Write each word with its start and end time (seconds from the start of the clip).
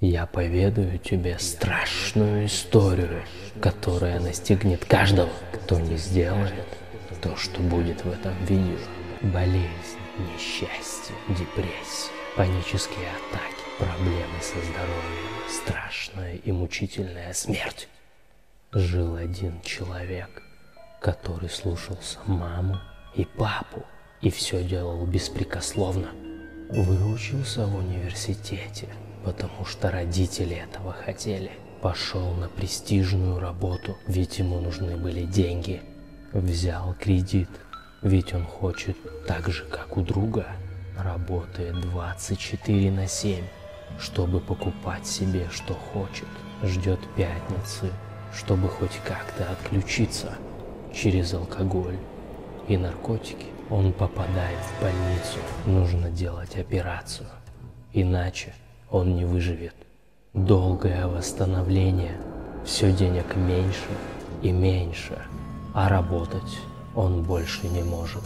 Я 0.00 0.26
поведаю 0.26 0.98
тебе 0.98 1.38
страшную 1.38 2.44
историю, 2.44 3.22
которая 3.62 4.20
настигнет 4.20 4.84
каждого, 4.84 5.30
кто 5.54 5.80
не 5.80 5.96
сделает 5.96 6.66
то, 7.22 7.34
что 7.36 7.62
будет 7.62 8.04
в 8.04 8.12
этом 8.12 8.34
видео. 8.44 8.76
Болезнь, 9.22 9.96
несчастье, 10.18 11.14
депрессия, 11.30 12.10
панические 12.36 13.08
атаки, 13.08 13.64
проблемы 13.78 14.38
со 14.42 14.58
здоровьем, 14.58 15.48
страшная 15.48 16.36
и 16.36 16.52
мучительная 16.52 17.32
смерть. 17.32 17.88
Жил 18.72 19.16
один 19.16 19.62
человек, 19.62 20.42
который 21.00 21.48
слушался 21.48 22.18
маму 22.26 22.78
и 23.14 23.24
папу 23.24 23.82
и 24.20 24.28
все 24.28 24.62
делал 24.62 25.06
беспрекословно. 25.06 26.10
Выучился 26.68 27.66
в 27.66 27.76
университете, 27.76 28.88
потому 29.26 29.64
что 29.64 29.90
родители 29.90 30.54
этого 30.54 30.92
хотели. 30.92 31.50
Пошел 31.82 32.30
на 32.34 32.48
престижную 32.48 33.40
работу, 33.40 33.96
ведь 34.06 34.38
ему 34.38 34.60
нужны 34.60 34.96
были 34.96 35.22
деньги. 35.24 35.82
Взял 36.32 36.94
кредит, 36.94 37.48
ведь 38.02 38.32
он 38.32 38.44
хочет 38.44 38.96
так 39.26 39.48
же, 39.48 39.64
как 39.64 39.96
у 39.96 40.02
друга. 40.02 40.46
Работает 40.96 41.80
24 41.80 42.92
на 42.92 43.08
7, 43.08 43.44
чтобы 43.98 44.38
покупать 44.38 45.08
себе, 45.08 45.48
что 45.50 45.74
хочет. 45.74 46.28
Ждет 46.62 47.00
пятницы, 47.16 47.90
чтобы 48.32 48.68
хоть 48.68 48.96
как-то 49.04 49.50
отключиться 49.50 50.36
через 50.94 51.34
алкоголь 51.34 51.98
и 52.68 52.76
наркотики. 52.76 53.46
Он 53.70 53.92
попадает 53.92 54.58
в 54.60 54.80
больницу, 54.80 55.40
нужно 55.66 56.10
делать 56.10 56.56
операцию, 56.56 57.28
иначе 57.92 58.54
он 58.90 59.16
не 59.16 59.24
выживет. 59.24 59.74
Долгое 60.34 61.06
восстановление, 61.06 62.16
все 62.64 62.92
денег 62.92 63.36
меньше 63.36 63.88
и 64.42 64.52
меньше, 64.52 65.18
а 65.74 65.88
работать 65.88 66.58
он 66.94 67.22
больше 67.22 67.68
не 67.68 67.82
может. 67.82 68.22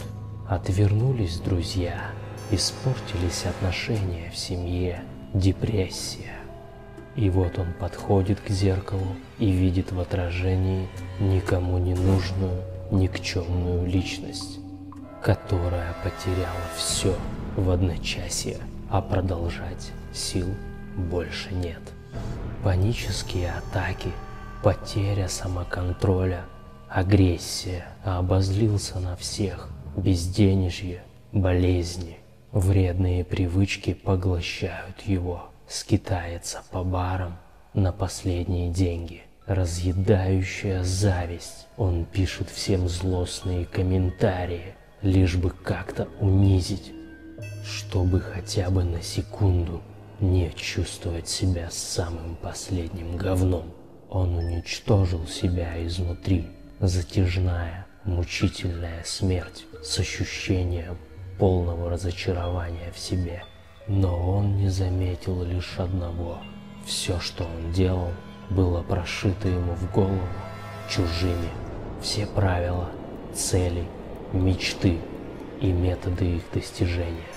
Отвернулись 0.48 1.38
друзья, 1.38 2.11
испортились 2.50 3.44
отношения 3.47 4.31
в 4.31 4.36
семье, 4.36 5.03
депрессия. 5.34 6.36
И 7.16 7.28
вот 7.31 7.58
он 7.58 7.72
подходит 7.78 8.41
к 8.41 8.50
зеркалу 8.50 9.16
и 9.38 9.50
видит 9.50 9.92
в 9.92 10.00
отражении 10.00 10.88
никому 11.19 11.78
не 11.78 11.94
нужную, 11.94 12.62
никчемную 12.91 13.86
личность, 13.86 14.58
которая 15.22 15.94
потеряла 16.02 16.60
все 16.76 17.14
в 17.56 17.70
одночасье, 17.70 18.58
а 18.90 19.02
продолжать 19.02 19.92
сил 20.12 20.48
больше 20.96 21.52
нет. 21.52 21.80
Панические 22.64 23.52
атаки, 23.52 24.12
потеря 24.62 25.28
самоконтроля, 25.28 26.44
агрессия, 26.88 27.86
обозлился 28.04 28.98
на 28.98 29.16
всех, 29.16 29.68
безденежье, 29.96 31.02
болезни, 31.32 32.18
вредные 32.52 33.24
привычки 33.24 33.94
поглощают 33.94 35.00
его, 35.02 35.50
скитается 35.68 36.62
по 36.70 36.82
барам 36.82 37.38
на 37.74 37.92
последние 37.92 38.70
деньги, 38.70 39.22
разъедающая 39.46 40.82
зависть. 40.82 41.66
Он 41.76 42.04
пишет 42.04 42.50
всем 42.50 42.88
злостные 42.88 43.64
комментарии, 43.64 44.74
лишь 45.03 45.37
бы 45.37 45.51
как-то 45.51 46.09
унизить, 46.20 46.93
чтобы 47.65 48.20
хотя 48.20 48.70
бы 48.70 48.84
на 48.84 49.03
секунду 49.03 49.83
не 50.20 50.51
чувствовать 50.55 51.29
себя 51.29 51.69
самым 51.70 52.37
последним 52.37 53.17
говном. 53.17 53.73
Он 54.11 54.37
уничтожил 54.37 55.27
себя 55.27 55.84
изнутри, 55.87 56.48
затяжная, 56.81 57.87
мучительная 58.05 59.03
смерть 59.05 59.65
с 59.83 59.99
ощущением 59.99 60.99
полного 61.39 61.91
разочарования 61.91 62.93
в 62.93 62.99
себе. 62.99 63.44
Но 63.87 64.37
он 64.37 64.56
не 64.56 64.69
заметил 64.69 65.43
лишь 65.43 65.78
одного. 65.78 66.39
Все, 66.84 67.19
что 67.21 67.44
он 67.44 67.72
делал, 67.72 68.10
было 68.50 68.83
прошито 68.83 69.49
ему 69.49 69.75
в 69.75 69.91
голову 69.93 70.21
чужими. 70.89 71.49
Все 72.03 72.27
правила, 72.27 72.91
цели, 73.34 73.87
мечты 74.32 74.98
и 75.60 75.72
методы 75.72 76.36
их 76.36 76.42
достижения. 76.52 77.30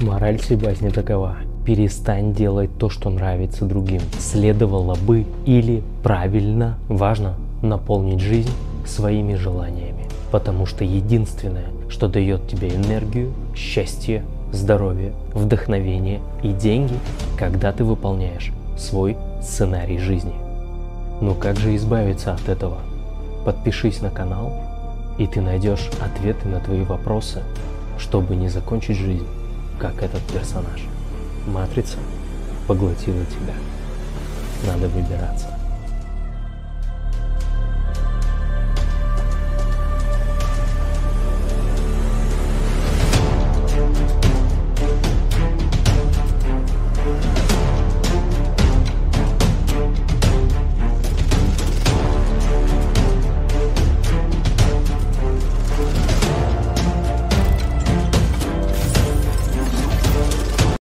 Мораль 0.00 0.38
всей 0.38 0.56
басни 0.56 0.90
такова. 0.90 1.36
Перестань 1.64 2.34
делать 2.34 2.70
то, 2.78 2.90
что 2.90 3.08
нравится 3.08 3.64
другим. 3.64 4.02
Следовало 4.18 4.96
бы 4.96 5.24
или 5.46 5.82
правильно, 6.02 6.78
важно, 6.88 7.36
наполнить 7.62 8.20
жизнь 8.20 8.50
своими 8.84 9.34
желаниями. 9.34 10.06
Потому 10.30 10.66
что 10.66 10.84
единственное, 10.84 11.66
что 11.88 12.08
дает 12.08 12.48
тебе 12.48 12.74
энергию, 12.74 13.32
счастье, 13.54 14.24
здоровье, 14.50 15.12
вдохновение 15.34 16.20
и 16.42 16.48
деньги, 16.48 16.94
когда 17.38 17.72
ты 17.72 17.84
выполняешь 17.84 18.52
свой 18.76 19.16
сценарий 19.40 19.98
жизни. 19.98 20.51
Но 21.22 21.36
как 21.36 21.56
же 21.56 21.76
избавиться 21.76 22.34
от 22.34 22.48
этого? 22.48 22.78
Подпишись 23.44 24.00
на 24.00 24.10
канал, 24.10 24.52
и 25.18 25.28
ты 25.28 25.40
найдешь 25.40 25.88
ответы 26.00 26.48
на 26.48 26.58
твои 26.58 26.82
вопросы, 26.82 27.44
чтобы 27.96 28.34
не 28.34 28.48
закончить 28.48 28.96
жизнь 28.96 29.28
как 29.78 30.02
этот 30.02 30.20
персонаж. 30.22 30.82
Матрица 31.46 31.98
поглотила 32.66 33.24
тебя. 33.26 33.54
Надо 34.66 34.88
выбираться. 34.88 35.61